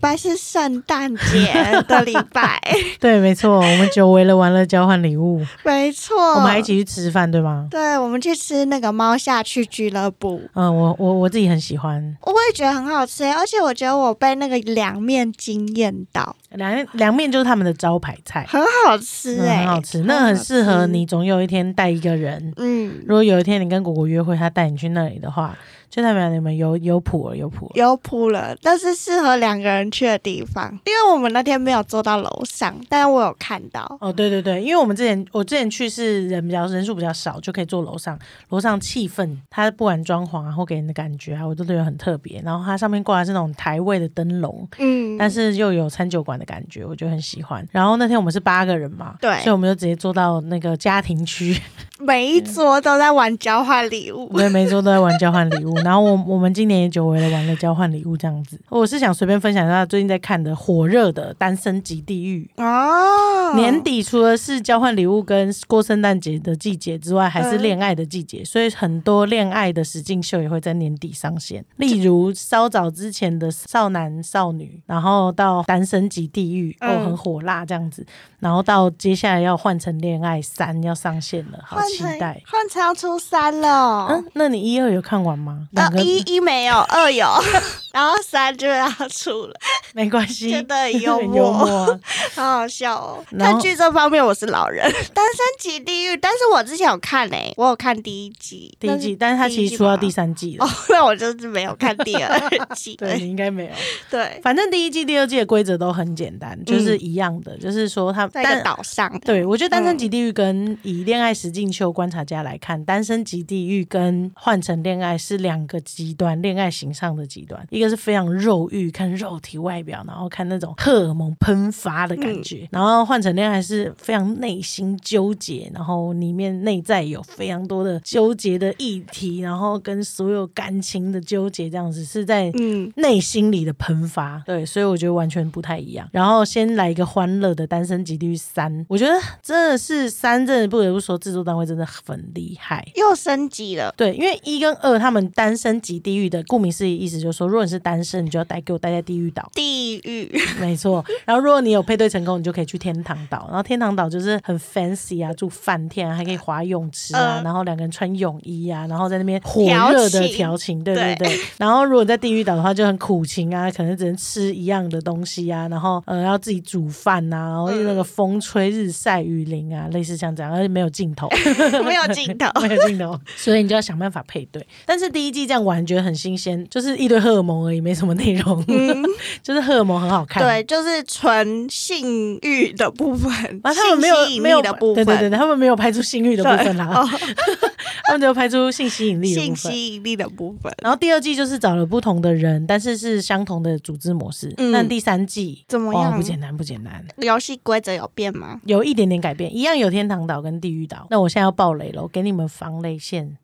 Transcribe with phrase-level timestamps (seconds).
[0.00, 2.60] 拜是圣诞节的礼拜，
[2.98, 6.16] 对，没错，我们久违了，玩乐交换礼物，没错。
[6.36, 7.68] 我们还一起去吃饭，对吗？
[7.70, 10.40] 对，我们去吃那个猫下去俱乐部。
[10.54, 21.06] 嗯，我我我自己很喜欢，我也觉得很好吃，而且我觉得我被那个凉面惊艳到，凉凉面就是他们的招牌菜，很好吃嗯哎、很好吃，那很适合你。
[21.10, 25.56] 总有一天带一个人，嗯，如果有一天你跟果果约会，他带你去那里的话，
[25.90, 27.72] 就代表你们有有谱了，有谱了。
[27.74, 33.98] 有谱了，但是适合两个人去的地方，因为我们那天没有坐到楼上，但我有看到。
[34.00, 38.16] 哦，对对对，因为我们之前我之前去是人比较人数比较少，就可以坐楼上，
[38.50, 42.40] 楼上气氛，它不管装潢啊或给人的感觉啊，我都觉得很特别。
[42.44, 47.66] 然后它上面挂的是那种台位的灯笼，嗯，但是又有餐酒馆的感觉，我就很喜欢。
[47.72, 51.60] 然后那天我们是八个人嘛，对所以我们就直接坐到那个家庭区，
[51.98, 54.30] 每一桌都在玩交换礼物。
[54.38, 55.79] 对，每一桌都在玩交换礼物。
[55.84, 58.58] 然后我我们今年也久违了玩了交换礼物这样子。
[58.68, 62.48] 我是想随便分享一下最近在看的火热的《单身级地狱》。
[62.62, 71.64] 哦，年底除了是交换礼物跟过圣诞节的季节之外，还是嗯恋爱的季节，所以很多恋爱的实境秀也会在年底上线。
[71.76, 78.04] 例如稍早之前的少男少女，然后到单身级地狱，哦，嗯很火辣这样子，
[78.38, 82.40] 然后到接下来要换成恋爱三要上线了，好期待。
[82.46, 84.06] 换成要出三了哦。
[84.10, 85.68] 嗯，那你一二有看完吗？
[85.70, 87.26] 两呃，一一没有，二有，
[87.92, 89.54] 然后三就要出了，
[89.94, 91.98] 没关系，真的很幽默。
[92.34, 93.24] 好好笑哦。
[93.30, 100.64] 然后看剧这方面我是老人，《单身级地狱》，但是我之前有看诶、我有看第一季，第一季，但是它其实出到第三季了。
[100.64, 102.38] 哦， 那我就是没有看第二
[102.74, 102.96] 季。
[102.96, 103.70] 对你应该没有，
[104.10, 136.08] 对，反正第一季、第二季的规则都很简单，就是一样的，就是说他在一个岛上，对我觉得《单身级地狱》跟以恋爱实境秀观察家来看，《单身级地狱》跟换成恋爱是两个极端，恋爱形上的极端，一个是非常肉欲，看肉体外表，然后看那种荷尔蒙喷发的感觉，然后换成恋爱是非常内心纠结，然后里面内在有非常多的纠结的议题，然后跟所有感情的纠结，这样子是在嗯，内心里的喷发，对，所以我觉得完全不太一样。
[136.12, 139.12] 然后先来一个欢乐的《单身级地狱三》，我觉得
[139.42, 142.86] 真的是三，真的不得不说制作单位真的很厉害。
[142.96, 150.30] 又升级了，对，因为一跟二他们单身级地狱的，顾名思义，意思就是说，如果你是单身，你就要待给我待在地狱岛，地狱，
[150.60, 151.04] 没错。
[151.24, 153.46] 然后如果你有配对成功，你就可以去天堂岛。
[153.48, 161.40] 然后天堂岛就是很 fancy 啊，住饭店啊，还可以滑泳池啊，嗯然后两个人穿泳衣啊，然后在那边火热的调情，对对对对。
[161.58, 171.28] 然后如果在地狱岛的话，就很苦情啊，可能只能吃一样的东西啊，然后呃要自己煮饭呐、然后那个风吹日晒雨淋啊，类似像这样，而且没有镜头。
[171.84, 174.66] 没有镜头， 没有镜头，所以你就要想办法配对。
[174.84, 178.64] 但是第一季这样玩觉得很新鲜，就是一堆荷尔蒙而已，没什么内容，
[179.42, 180.42] 就是荷尔蒙很好看。
[180.42, 183.30] 嗯对，就是纯性欲的部分，
[183.62, 187.08] 然 后他们没有没有部分，对对对，他们没有拍出性欲的部分啦，哦
[188.04, 189.72] 他们只有拍出性吸引力的部性分。
[189.72, 190.72] 吸引力的部分。
[190.82, 194.52] 然后第二季就是找了不同的人，但是是相同的组织模式。
[194.56, 196.16] 嗯但第三季哦，怎么样？
[196.16, 198.60] 不简单，不简单，游戏规则有变吗？
[198.64, 201.06] 有一点点改变，一样有天堂岛跟地狱岛。
[201.10, 203.36] 那我现在要爆雷了，我给你们防雷线，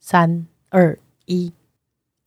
[0.00, 0.98] 三二
[1.30, 1.59] 一。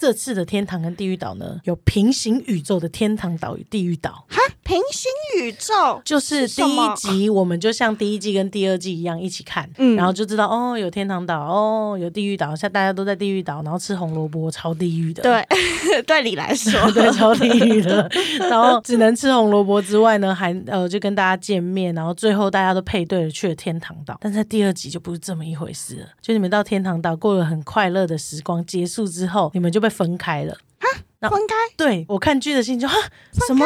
[0.04, 4.38] 这次的天堂跟地狱岛呢，有平行宇宙的天堂岛与地狱岛，哈？
[4.64, 5.10] 平行
[5.42, 6.02] 宇宙？
[6.04, 9.96] 就是第一集我们就像第一季跟第二季一样一起看，嗯。
[9.96, 15.46] 然后就知道哦有天堂岛，哦有地狱岛，像大家都在地狱岛，然后吃红萝卜，超地狱的，对，
[16.04, 18.10] 对你来说， 对，超地狱的。
[18.40, 24.18] 然后只能吃红萝卜之外呢，还呃就跟大家见面，然后最后大家都配对了去了天堂岛。
[24.22, 30.58] 但在第二集就不是这么一回事了，就你们到天堂岛过了很快乐的时光，结束之后你们就被分开了。
[31.30, 32.94] 分开对我看剧的心就啊
[33.48, 33.66] 什么？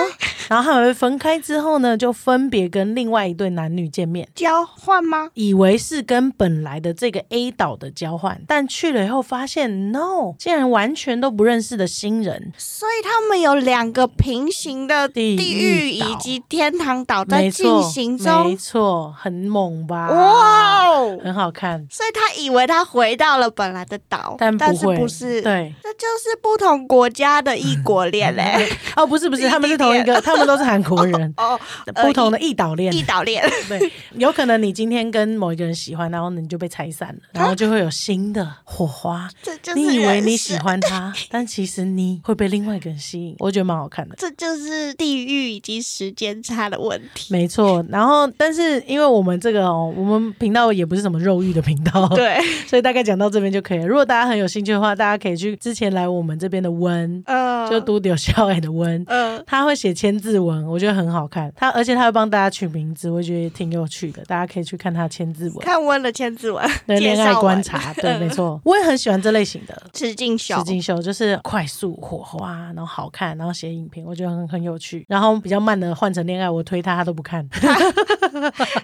[0.50, 4.28] 然后他们被分开之后呢，就分别跟另外一对男女见面。
[4.36, 5.30] 交换吗？
[5.34, 18.58] 以为是跟本来的这个 A 岛的交换，但去了以后发现 no，竟然完全都不认识的新人，所以他们有两个平行的地地狱以及天堂岛在进行中，没。
[18.58, 20.10] 错，很猛吧？
[20.10, 21.18] 哇哦！
[21.24, 28.68] 很好看，所以他以为他回到了本来的岛，但不但是会，不是？，对，这就是不同国家的异国恋嘞。
[28.96, 31.60] 哦，不是不是，他们是同一个， 他们都是韩国人，哦，
[31.94, 39.30] 呃不同的异岛恋异，岛恋， 对，有可能你今天跟某一个人喜欢，然后你就被拆散了，然后就会有新的火花。
[39.42, 44.16] 这就是你以为你喜欢他，但其实你会被另外一个人吸引，我觉得蛮好看的。
[44.18, 47.34] 这就是地域以及时间差的问题。
[47.34, 53.88] 没错，然后但是因为我们这个哦，我们频道也不是什么肉欲的频道，对，所以大概讲到这边就可以了。
[53.88, 59.04] 如果大家很有兴趣的话，大家可以去之前来我们这边的温，嗯嗯，就都丢小矮的文。
[59.08, 61.52] 嗯，他会写千字文，我觉得很好看。
[61.56, 64.24] 他而且他会帮大家取名字，我觉得挺有趣的。
[64.26, 67.94] 大家可以去看他的千字文看温的千字文， 对恋爱观察。
[67.94, 69.82] 对， 没错，我也很喜欢这类型的。
[69.94, 75.06] 池进秀实，境秀就是快速火花，然后好看，然后写影评，我觉得很很有趣。
[75.08, 77.48] 然后比较慢的换成恋爱，我推他他都不看，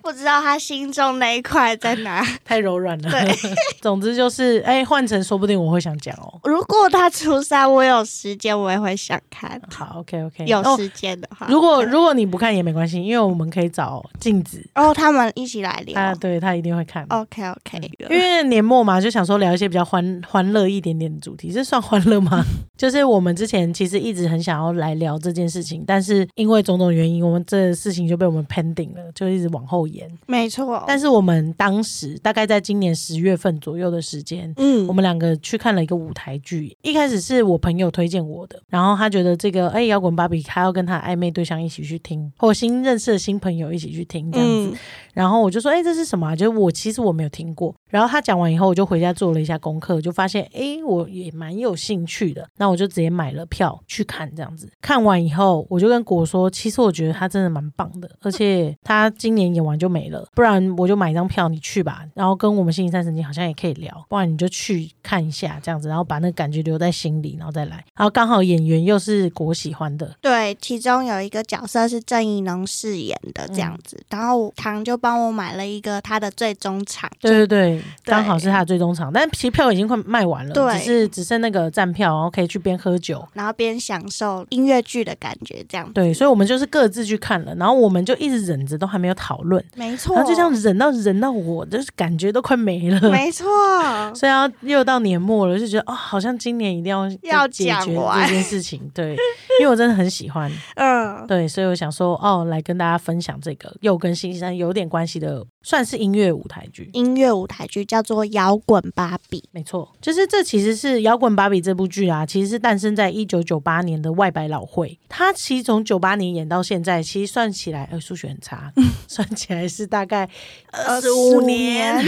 [0.02, 2.24] 不知道他心中那一块在哪。
[2.46, 3.10] 太柔软了。
[3.10, 3.36] 对，
[3.82, 6.40] 总之就是，哎，换成说不定我会想讲哦。
[6.44, 9.62] 如果他初三，我有时间，我也会想看。
[9.70, 16.00] 好，OK OK，有哦时间的话，如果如果你不看也没关系，因为我们可以找镜子，哦，他们一起来聊。
[16.00, 17.06] 啊对他一定会看。
[17.10, 22.44] OK OK，因为年末嘛，就想说聊一些比较欢欢乐一点点的主题，这算欢乐吗？
[22.78, 30.10] 就是我们之前其实一直很想要来聊这件事情，但是因为种种原因，我们这事情就被我们 pending 了，就一直往后延。
[30.28, 30.84] 没错。
[30.88, 44.72] 但是我们当时大概在今年十月份左右的时间，嗯，我们两个去看了一个舞台剧，一开始是我朋友推荐我的，然后他觉得这个哎摇滚芭比，他要跟他暧昧对象一起去听，或新认识的新朋友一起去听这样子。
[44.72, 44.78] 嗯
[45.14, 46.36] 然后我就说，哎、这是什么、啊？
[46.36, 47.72] 就是我其实我没有听过。
[47.88, 52.50] 然后他讲完以后，我就回家做了一下功课，就发现，哎、我也蛮有兴趣的。
[52.58, 54.68] 那我就直接买了票去看，这样子。
[54.82, 62.04] 看完以后，我就跟果说，其实我觉得他真的蛮棒的，而且他今年演完就没了，不然我就买一张票，你去吧。
[62.16, 67.86] 然后跟我们星期三神经好像也可以聊，不然你就去看一下这样子，然后把那个感觉留在心里，然后再来。
[67.96, 80.74] 然后刚好演员又是我喜欢的，对，其中有一个角色是郑怡农饰演的这样子，然后唐就帮我买了一个他的最终场，对对对，刚好是他的最终场，但其实票已经快卖完了，对。
[80.74, 83.28] 只是只剩那个站票，然后可以去边喝酒。
[83.34, 85.94] 然后边享受音乐剧的感觉这样子。
[85.94, 93.10] 对，所以我们就是各自去看了，然后我们就一直忍着，都还没有讨论，没错，然后就这样忍到忍到我就是感觉都快没了。
[93.10, 93.48] 没错，
[94.14, 98.90] 所以要又到年末了，就觉得哦，好像今年一定要要解决这件事情。
[98.94, 99.12] 对，
[99.60, 106.90] 因为我真的很喜欢， 嗯，对，所以我想说哦，来跟大家分享这个又跟星期三有点关系的，算是音乐舞台剧。
[106.94, 115.00] 音乐舞台剧叫做《摇滚芭比》，没错，就是这其实是《摇滚芭比》这部剧啊，其实是诞生在一九九八年的外百老汇。
[115.08, 118.72] 它其实从九八年演到现在，其实算起来，呃，数学很差，
[119.08, 120.30] 算起来是大概
[120.72, 122.04] 二十五年。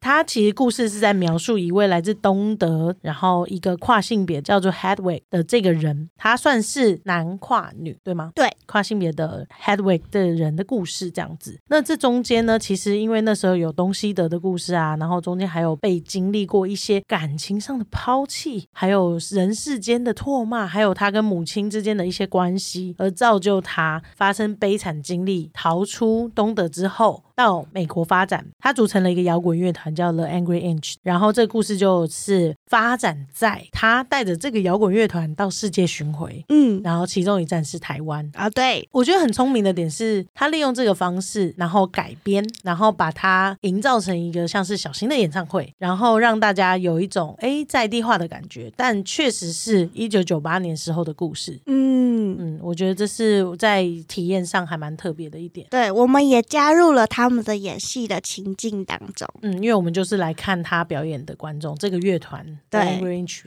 [0.00, 8.32] 它其实故事是在描述一位来自东德，然后一个跨性别叫做 Hedwig 的这个人，他算是男跨女，对吗？
[8.34, 11.60] 对，跨性别的 Hedwig 的人的故事这样子。
[11.68, 27.24] 那这中间呢，其实因为那时候有东西德的故事啊，然后中间还有被经历过一些感情上的抛弃，还有人世间的唾骂，还有他跟母亲之间的一些关系，而造就他发生悲惨经历，逃出东德之后。
[27.34, 38.30] 到美国发展，他组成了一个摇滚乐团叫 The Angry Inch，然后这个故事就是发展在他带着这个摇滚乐团到世界巡回，嗯然后其中一站是台湾。
[38.34, 51.60] 啊，对，我觉得很聪明的点是，他利用这个方式，然后改编，然后把它营造成一个像是小型的演唱会，然后让大家有一种诶在地化的感觉，但确实是一九九八年时候的故事。
[51.66, 55.66] 嗯，嗯，我觉得这是在体验上还蛮特别的一点。
[55.68, 59.28] 对，我们也加入了他们的演戏的情境当中。
[59.42, 63.00] 嗯，因为我们就是来看他表演的观众，这个乐团对。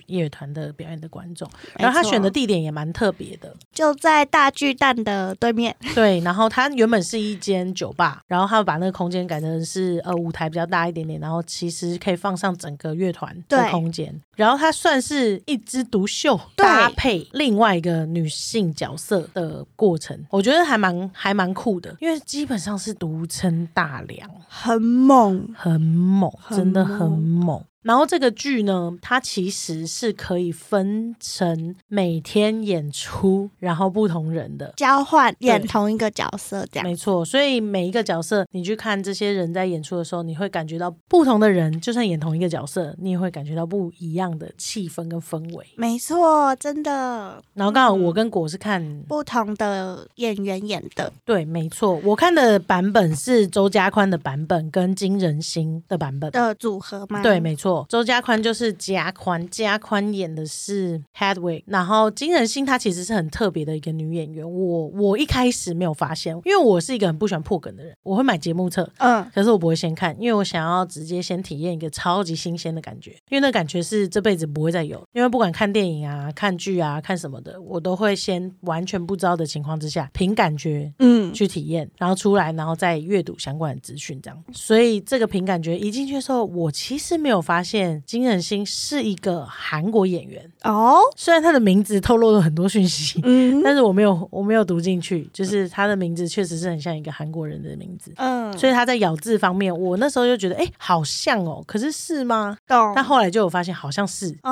[0.08, 5.75] 乐团的表演的观众，然后他选的地点也蛮特别的，就在大巨蛋的对面。
[5.93, 27.43] 对，然后他原本是一间酒吧，然后他把那个空间改成是呃舞台比较大一点点，然后其实可以放上整个乐团的空间，然后他算是一枝独秀搭配另外一个女性角色的过程，我觉得还蛮还蛮酷的，因为基本上是独撑大梁，很猛，很猛，真的很猛。
[27.43, 27.63] 猛。
[27.83, 34.73] 然后这个剧呢，它其实是可以分成每天演出，然后不同人的。
[34.77, 36.87] 交换演同一个角色这样。
[36.87, 45.65] 没错，所以每一个角色，你去看这些人在演出的时候，你会感觉到不同的人，就算演同一个角色，你也会感觉到不一样的气氛跟氛围。
[45.75, 51.11] 没错，真的然后刚好我跟果是看，不同的演员演的。
[51.25, 56.31] 对，没错，我看的版本是周家宽的版本跟金仁心的版本。
[56.31, 57.21] 的组合吗？
[57.21, 64.43] 对，没错，周家宽就是加宽，加宽演的是 Hedwig，然后金仁心她其实是很特别的一个女演员。
[64.43, 75.01] 我我一开始没有发现，因为我是一个很不喜欢破梗的人，我会买节目册，嗯，可是我不会先看，因为我想要直接先体验一个超级新鲜的感觉，因为那感觉是这辈子不会再有。
[75.13, 84.43] 因为不管看电影啊、看剧啊、看什么的，我都会先完全不知道的情况之下，凭感觉嗯，去体验，然后出来，然后再阅读相关的资讯，这样。
[84.51, 93.22] 所以这个凭感觉一进去的时候，我其实没有发现金仁心是一个韩国演员，哦，虽然他的名字透露了很多讯息。
[93.24, 102.58] 嗯但是我没有，我没有读进去，就是他的名字确实是很像一个韩国人的名字，嗯，所以他在咬字方面，我那时候就觉得，哎、好像哦，可是是吗？
[102.67, 102.91] 懂。
[102.96, 104.51] 但后来就有发现，好像是，哦，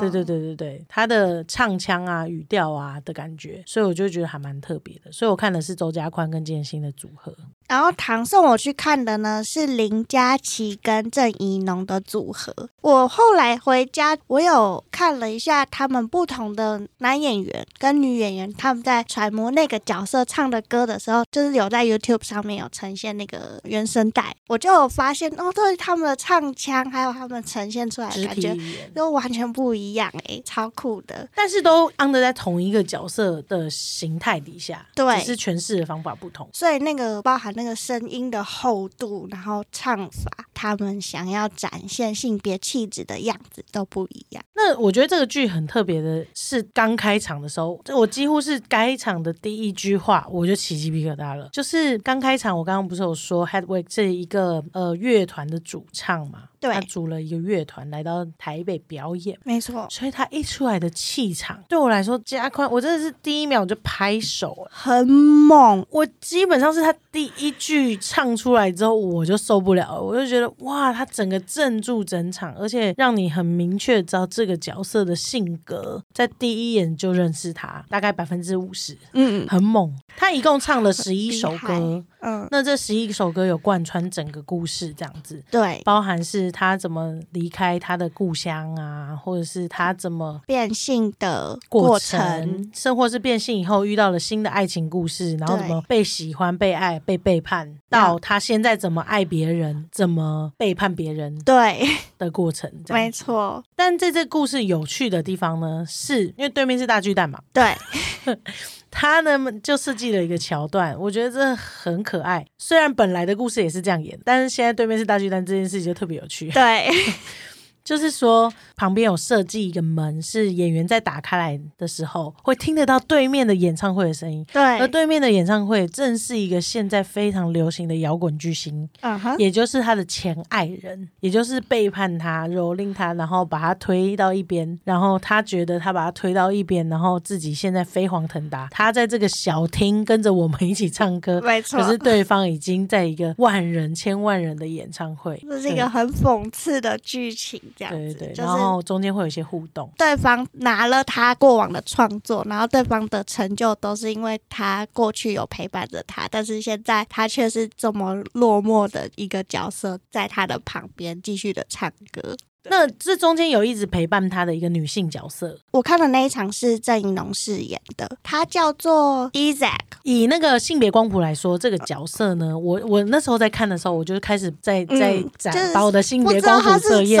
[0.00, 5.10] 对对对对对，他的唱腔啊、语调啊的感觉，所以我就觉得还蛮特别的。
[5.12, 7.34] 所以我看的是周家宽跟金星的组合。
[7.68, 12.54] 然后唐宋我去看的呢是林佳琪跟郑怡农的组合。
[12.82, 28.52] 我后来回家，我有看了一下他们不同的男演员跟女演员，他们在揣摩那个角色唱的歌的时候，就是有在 YouTube 上面有呈现那个原声带，我就有发现哦，对他们的唱腔还有他们呈现出来的感觉。
[28.94, 31.28] 都完全不一样诶、超酷的。
[31.34, 36.48] 但是都 under 在同一个角色的形态底下，对只是诠释的方法不同。
[36.52, 44.42] 所以那个包含那个声音的厚度，然后唱法，他们想要展现性别气质的样子都不一样。
[44.54, 51.48] 那我觉得这个剧很特别的是，刚开场的时候，这我几乎是该场的第一句话我就起鸡皮疙瘩了。
[51.52, 56.44] 就是刚开场，我刚刚不是有说 Hedwig 是一个呃乐团的主唱嘛？
[56.62, 59.36] 对他组了一个乐团来到台北表演。
[59.42, 64.56] 没错，所以他一出来的气场，对我来说加宽，我真的是第一秒就拍手。
[64.70, 79.92] 很猛，我基本上是他第一句唱出来之后，我就受不了了，我就觉得哇，他整个镇住整场，而且让你很明确知道这个角色的性格，在第一眼就认识他，大概百分之五十，嗯很猛。
[80.16, 85.42] 他一共唱了十一首歌，嗯，那这十一首歌有贯穿整个故事，这样子。
[85.50, 101.84] 对，包含是他怎么离开他的故乡啊，或者是他怎么变性的过过程，程，甚或是变性以后遇到了新的爱情故事，然后怎么被喜欢、被爱、被背叛，到他现在怎么爱别人、怎么背叛别人对，
[102.18, 102.70] 的过程。
[102.88, 107.76] 没错，但在这故事有趣的地方呢，是因为对面是大巨蛋嘛，对，
[108.94, 112.46] 他呢就设计了一个桥段，我觉得这很可爱。
[112.58, 116.50] 虽然本来的故事也是这样演，但是现在对面是大巨蛋这件事情就特别有趣。
[116.50, 116.88] 对，
[117.82, 124.44] 就是说，旁边有设计一个门，是演员在打开来的时候会听得到对面的演唱会的声音。
[124.52, 124.60] 对。
[124.80, 138.66] 而对，面的演唱会正是一个现在非常流行的摇滚巨星，嗯哼，也就是他的前爱人，也就是背叛他、蹂躏他，然后把他推到一边，然后他觉得他把他推到一边，然后自己现在飞黄腾达。
[138.72, 141.78] 他在这个小厅跟着我们一起唱歌，没错。
[141.78, 149.92] 可是对方已经在一个万人、千万人的演唱会，这是一个很讽刺的剧情，这样子，对对对，然就是后中间会有一些互动。
[149.98, 162.36] 对方拿了他过往的创作，然后对方的成就都是因为他过去有陪伴着他，但是现在他却是这么落寞的一个角色，在他的旁边继续的唱歌。
[162.64, 177.20] 那这中间有一直陪伴他的一个女性角色，我看的那一场是郑怡农饰演的，他叫做 Isaac，以那个性别光谱来说，这个角色呢，我我那时候在看的时候，我就开始在在嗯展、就是把我的性别光谱测验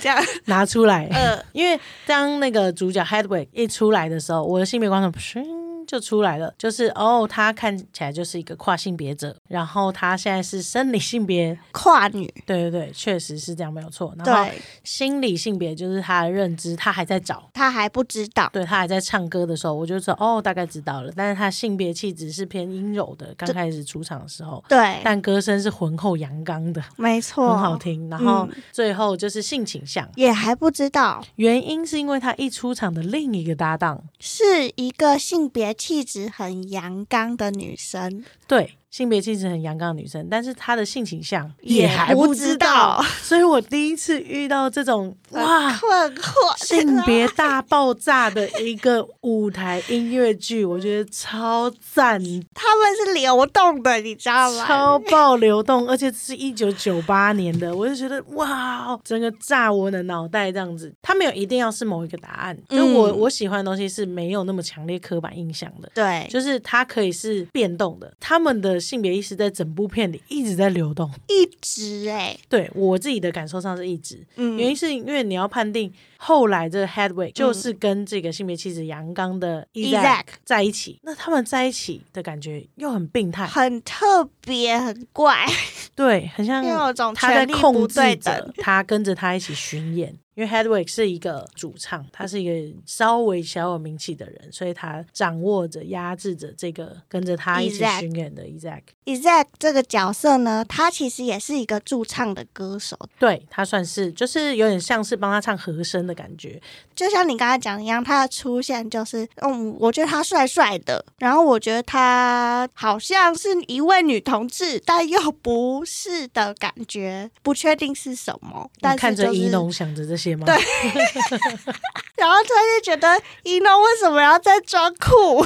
[0.00, 0.20] 这样。
[0.46, 5.44] 拿出来，呃，因为当那个主角 Hedwig 一出来的时候，我的性别光谱噗
[5.86, 14.14] 就出来了，就是哦，他看起来就是一个跨性别者，然后他现在是生理性别， 跨女，对对对，确实是这样没有错。
[14.18, 14.50] 然后
[14.84, 17.48] 心理性别就是他的认知，他还在找。
[17.52, 18.48] 他还不知道。
[18.52, 21.12] 对他还在唱歌的时候，我就说哦，大概知道了。
[21.16, 28.08] 但是他性别气质是偏阴柔的，刚开始出场的时候，对，但歌声是浑厚阳刚的，没错，很好听。
[28.08, 43.04] 然后嗯最后就是性倾向，也还不知道原因是因为他一出场的另一个搭档，是一个性别气质很阳刚的女生，对性别气质很阳刚的女生，但是她的性倾向也还不不知知道道。
[43.22, 45.72] 所以我第一次遇到这种哇。
[45.80, 46.30] 困惑。
[46.58, 52.18] 性别大爆炸的一个舞台音乐剧，我觉得超赞，
[52.54, 54.66] 他们是流动的，你知道吗？
[54.66, 60.92] 超爆流动，而且是一九九八年的，我就觉得哇，整个炸我的脑袋这样子。
[61.00, 65.90] 他没有一定要是某一个答案，就我、嗯我喜欢的东西是没有那么强烈刻板印象的。
[65.94, 71.10] 对，就是它可以是变动的，他们的性别意识在整部片里一直在流动。
[71.28, 74.56] 一直哎、对我自己的感受上是一直，嗯。
[74.56, 85.46] 原因是因为你要判定后来这个 Headway 就是跟这个性别气质阳刚的 Isaac Isaac 在一起，那他们在一起的感觉又很病态，很特别，很怪，
[85.94, 88.52] 对，很像又有种他在控制着。
[88.56, 98.82] 他跟着他一起巡演，因为 Hedwig 是一个主唱，他是一个稍微小有名气的人，所以他掌握着、压制着这个跟着他一起巡演的 Isaac。
[99.04, 106.60] Isaac 这个角色呢，他其实也是一个驻唱的歌手，对他算是就是有点像是帮他唱和声的感觉，
[106.94, 118.70] 就像你刚才讲一样，他的出现就是，嗯，我觉得他帅帅的，然后我觉得他好像是一位女同志，但又不是的感觉，不确定是什么。
[118.80, 120.46] 但看着就是怡农想着这些吗？
[120.46, 120.54] 对
[122.16, 125.42] 然后他就觉得一诺为什么要再装酷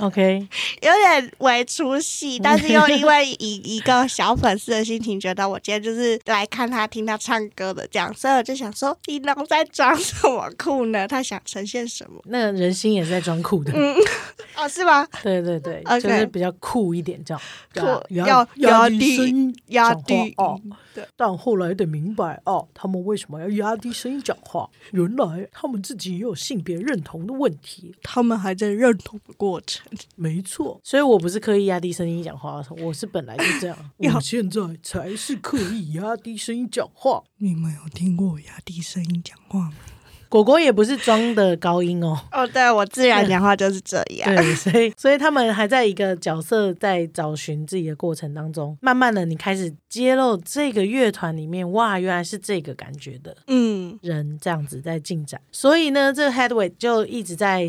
[0.00, 0.46] ，，OK，
[0.80, 11.08] 有点为出戏， 但是又因为以一个小粉丝的心情，觉得我今天就是来看他听他唱歌的这样，所以我就想说，一诺在装什么酷呢？
[11.08, 12.20] 他想呈现什么？
[12.26, 13.96] 那个人心也是在装酷的，嗯
[14.54, 15.04] 哦，是吗？
[15.24, 17.42] 对对对就是比较酷一点，这样
[17.74, 17.80] 酷
[18.14, 20.72] 要要压低压低哦音。
[20.94, 24.68] 对但后来得明白啊，他们为什么要压低声音讲话？
[24.92, 27.94] 原来他们自己也有性别认同的问题。
[28.02, 29.86] 他们还在认同的过程。
[30.16, 33.76] 没错，所以我不是刻意压低声音讲话，我是本来就这样。
[34.14, 37.22] 我现在才是刻意压低声音讲话。
[37.38, 39.74] 你们有听过我压低声音讲话吗？
[40.32, 42.18] 果果也不是装的高音哦。
[42.32, 44.34] 哦，对我自然讲话就是这样。
[44.34, 55.38] 对，所以所以他们还在一个角色在找寻自己的过程当中，慢慢的你开始揭露这个乐团里面，哇，原来是这个感觉的嗯，人这样子在进展。
[55.52, 57.68] 所以呢，这个 Headway 就一直在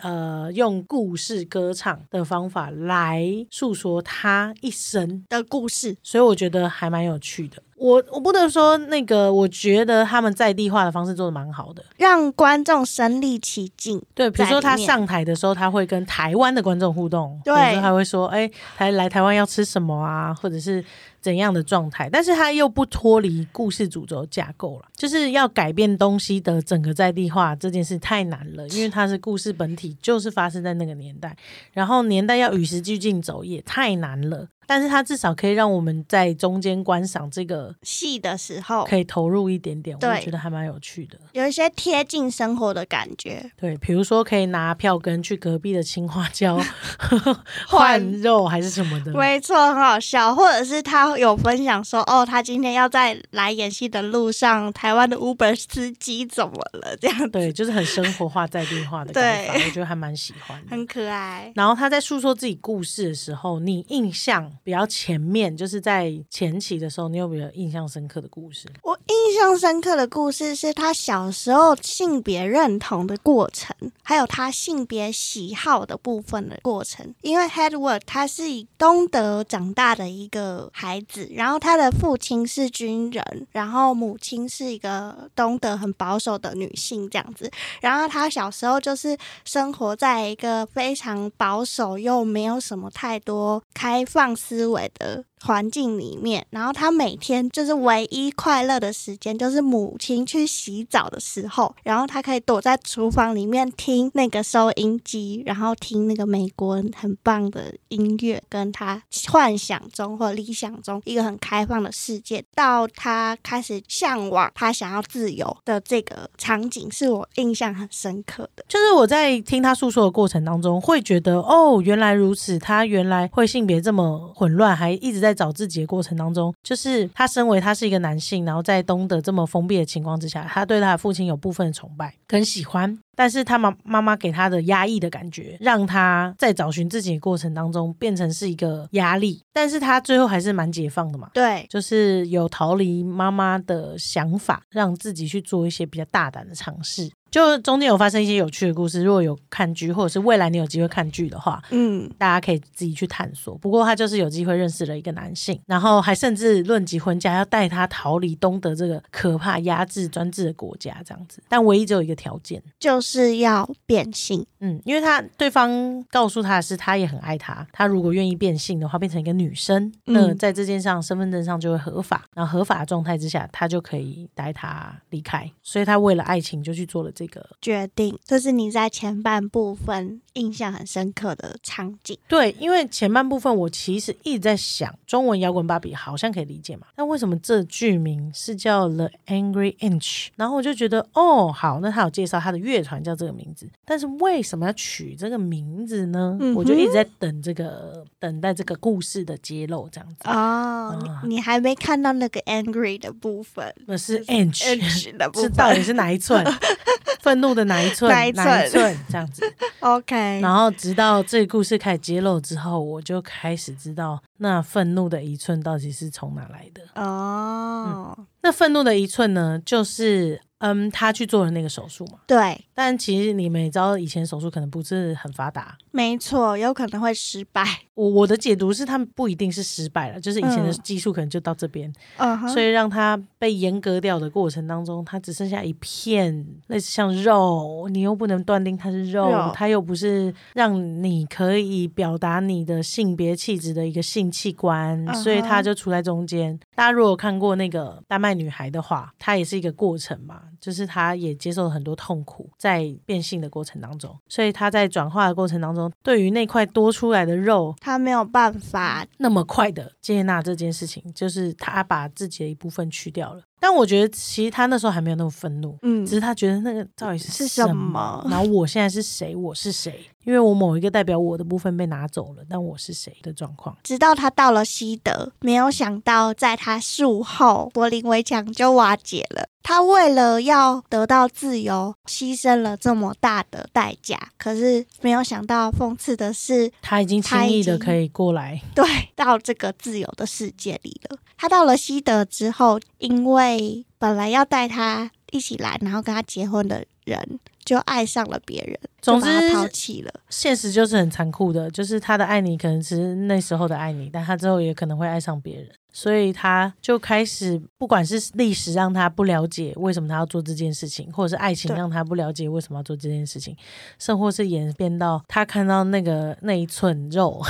[0.00, 7.62] 呃用故事歌唱的方法来诉说他一生的故事，所以我觉得还蛮有趣的。
[7.76, 11.82] 我我不能说那个，我觉得他们在地化的方式做的蛮好的。
[11.96, 14.02] 让观众身临其境。
[14.14, 20.84] 对，比如说他上台的时候，他会跟台湾的观众互动，对或者说他会说：“哎、台来台湾要吃什么啊？”或者是
[21.20, 31.36] 怎样的状态，但是它又不脱离故事主轴架构了，就是要改变东西的整个在地化这件事太难了，因为它是故事本体，就是发生在那个年代，
[31.72, 34.48] 然后年代要与时俱进走也太难了。
[34.70, 41.18] 但是它至少可以让我们在中间观赏这个，戏的时候可以投入一点点，我对觉得还蛮有趣的。
[41.32, 50.32] 有一些贴近生活的感觉，对，比如说可以拿票根去隔壁的青花椒换 换肉还是什么的，没错，很好笑。
[50.32, 56.96] 或者是他有分享说，哦，他今天要在来演戏的路上，台湾的 Uber 司机怎么了？
[57.00, 60.70] 这样子对，就是很生活化、在地化的对我觉得还蛮喜欢的。
[60.70, 61.52] 很可爱。
[61.56, 68.68] 然后他在诉说自己故事的时候，你印象比较前面，就是在前期的时候，你有没有印象深刻的故事？
[68.82, 77.14] 我印象深刻的故事是他小时候性别认同的过程，还有他性别喜好的部分的过程。
[77.22, 87.50] 因为 Hedward 他是以东德长大的一个孩子，然后他的父亲是军人，然后母亲是一个东德很保守的女性这样子。
[87.80, 118.64] 然后他小时候就是生活在一个非常保守又没有什么太多开放思维的环境里面，然后他每天就是唯一快乐的时间，就是母亲去洗澡的时候，然后他可以躲在厨房里面听那个收音机，然后听那个美国很棒的音乐，跟他幻想中或理想中一个很开放的世界，到他开始向往他想要自由的这个场景，是我印象很深刻的。
[118.68, 141.28] 就是我在听他诉说的过程当中，会觉得哦，原来如此，他原来会性别这么混乱，还一直在在找自己的过程当中，就是他身为他是一个男性，然后在东德这么封闭的情况之下，他对他的父亲有部分的崇拜跟喜欢，但是他妈妈妈给他的压抑的感觉，让他在找寻自己的过程当中变成是一个压力，但是他最后还是蛮解放的嘛。
[141.34, 147.10] 对，就是有逃离妈妈的想法，让自己去做一些比较大胆的尝试。
[147.30, 153.56] 就中间有发生一些有趣的故事，如果有看剧，或者是未来你有机会看剧的话，嗯，大家可以自己去探索。
[153.58, 161.40] 不过他就是有机会认识了一个男性，然后还甚至论及婚嫁，要带他逃离东德这个可怕压制专制的国家，这样子。
[161.48, 164.44] 但唯一只有一个条件，就是要变性。
[164.62, 177.44] 嗯，因为他对方告诉他的是，他也很爱他，他如果愿意变性的话，变成一个女生，嗯那在这件上身份证上就会合法，然后合法的状态之下，他就可以带他离开，所以他为了爱情就去做了这个。
[177.62, 182.18] 决定，这是你在前半部分印象很深刻的场景。
[182.28, 190.28] 对，因为前半部分我其实一直在想，中文摇滚芭比好像可以理解嘛，但为什么这剧名是叫 The Angry Inch？
[190.36, 196.36] 然后我就觉得，哦，好，那他有介绍他的乐团团叫这个名字，但是为什么要取这个名字呢？
[196.40, 200.16] 嗯我就一直在等这个等待这个故事的揭露，这样子。
[200.24, 206.44] 哦，啊你你还没看到那个 angry 的部分那是 inch，，H 的部是，到底是哪一寸？
[207.20, 208.10] 愤怒的哪一寸？
[208.10, 208.98] 哪一寸寸？
[209.08, 209.44] 这样子。
[209.80, 216.82] OK，然后直到这个故事开始揭露之后，我就开始知道那愤怒的一寸到底是从哪来的。
[217.00, 222.20] 哦，那愤怒的一寸呢，就是嗯，他去做了那个手术嘛。
[222.26, 225.76] 对，但其实你们也知道，以前手术可能不是很发达。
[225.90, 227.64] 没错，有可能会失败。
[227.94, 246.58] 我我的解读是，他们不一定是失败了，就是以前的嗯技术可能就到这边，嗯，所以让它被阉割掉的过程当中，它只剩下一片类似像肉，你又不能断定它是肉，肉它又不是让你可以表达你的性别气质的一个性器官，嗯所以它就处在中间。
[246.74, 263.42] 大家如果看过那个丹麦女孩的话，它也是一个过程嘛，就是他也接受了很多痛苦在变性的过程当中，所以他在转化的过程当中，对于那块多出来的肉，他没有办法，那么快的接纳这件事情，就是他把自己的一部分去掉了。
[263.60, 269.36] 但我觉得其实他那时候还没有那么愤怒，嗯只是他觉得那个到底是是什什么然后我现在是谁？
[269.36, 270.06] 我是谁？
[270.24, 273.76] 因为我某一个代表我的部分被拿走了，但我是谁的状况？
[273.82, 279.48] 直到他到了西德，没有想到在他术后，柏林围墙就瓦解了。
[279.62, 284.18] 他为了要得到自由，牺牲了这么大的代价。
[284.38, 291.18] 可是没有想到，讽刺的是，他已经轻易的可以过来，对，到这个自由的世界里了。
[291.36, 293.49] 他到了西德之后，因为
[293.98, 300.12] 本来要带他一起来，然后跟他结婚的人，就爱上了别人，就总之抛弃了。
[300.28, 313.56] 现实就是很残酷的，就是他的爱你可能只是那时候的爱你，但他之后也可能会爱上别人，所以他就开始，不管是历史让他不了解为什么他要做这件事情，或者是爱情让他不了解为什么要做这件事情，
[313.98, 317.42] 甚或是演变到他看到那个那一寸肉，